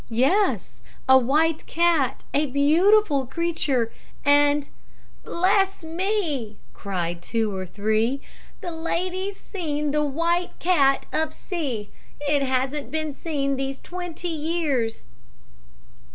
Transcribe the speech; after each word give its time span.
"'Yes, 0.09 0.79
a 1.07 1.15
white 1.19 1.67
cat; 1.67 2.23
a 2.33 2.47
beautiful 2.47 3.27
creature 3.27 3.91
and' 4.25 4.67
"'Bless 5.23 5.83
me!' 5.83 6.57
cried 6.73 7.21
two 7.21 7.55
or 7.55 7.67
three, 7.67 8.19
'the 8.61 8.71
lady's 8.71 9.37
seen 9.39 9.91
the 9.91 10.03
white 10.03 10.57
cat 10.57 11.05
of 11.13 11.35
C. 11.35 11.91
It 12.21 12.41
hasn't 12.41 12.89
been 12.89 13.13
seen 13.13 13.57
these 13.57 13.79
twenty 13.79 14.29
years.' 14.29 15.05